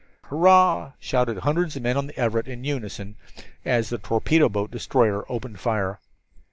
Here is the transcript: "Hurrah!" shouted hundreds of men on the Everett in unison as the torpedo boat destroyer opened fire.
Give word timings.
"Hurrah!" 0.31 0.93
shouted 0.99 1.37
hundreds 1.37 1.75
of 1.75 1.83
men 1.83 1.95
on 1.95 2.07
the 2.07 2.17
Everett 2.19 2.47
in 2.47 2.63
unison 2.63 3.17
as 3.63 3.89
the 3.91 3.99
torpedo 3.99 4.49
boat 4.49 4.71
destroyer 4.71 5.25
opened 5.31 5.59
fire. 5.59 5.99